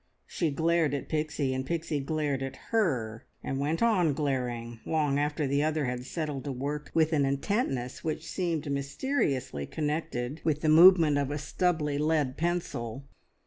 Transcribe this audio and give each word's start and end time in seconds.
She 0.25 0.49
glared 0.49 0.95
at 0.95 1.09
Pixie, 1.09 1.53
and 1.53 1.63
Pixie 1.63 1.99
glared 1.99 2.41
at 2.41 2.55
her, 2.71 3.27
and 3.43 3.59
went 3.59 3.83
on 3.83 4.13
glaring 4.15 4.79
long 4.83 5.19
after 5.19 5.45
the 5.45 5.61
other 5.61 5.85
had 5.85 6.05
settled 6.07 6.43
to 6.45 6.51
work, 6.51 6.89
with 6.95 7.13
an 7.13 7.23
intentness 7.23 8.03
which 8.03 8.25
seemed 8.27 8.67
mysteriously 8.71 9.67
connected 9.67 10.41
with 10.43 10.61
the 10.61 10.69
movement 10.69 11.19
of 11.19 11.29
a 11.29 11.37
stubbly 11.37 11.99
lead 11.99 12.35
pencil. 12.35 13.03